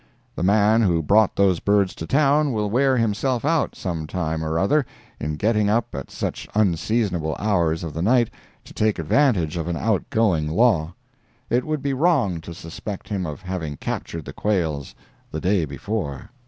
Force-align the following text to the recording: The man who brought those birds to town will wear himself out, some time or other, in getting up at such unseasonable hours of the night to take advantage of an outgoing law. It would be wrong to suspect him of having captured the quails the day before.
The 0.35 0.41
man 0.41 0.81
who 0.81 1.03
brought 1.03 1.35
those 1.35 1.59
birds 1.59 1.93
to 1.93 2.07
town 2.07 2.53
will 2.53 2.71
wear 2.71 2.97
himself 2.97 3.45
out, 3.45 3.75
some 3.75 4.07
time 4.07 4.43
or 4.43 4.57
other, 4.57 4.83
in 5.19 5.35
getting 5.35 5.69
up 5.69 5.93
at 5.93 6.09
such 6.09 6.47
unseasonable 6.55 7.35
hours 7.37 7.83
of 7.83 7.93
the 7.93 8.01
night 8.01 8.31
to 8.63 8.73
take 8.73 8.97
advantage 8.97 9.57
of 9.57 9.67
an 9.67 9.77
outgoing 9.77 10.47
law. 10.49 10.95
It 11.51 11.65
would 11.65 11.83
be 11.83 11.93
wrong 11.93 12.41
to 12.41 12.53
suspect 12.55 13.09
him 13.09 13.27
of 13.27 13.43
having 13.43 13.77
captured 13.77 14.25
the 14.25 14.33
quails 14.33 14.95
the 15.29 15.39
day 15.39 15.65
before. 15.65 16.31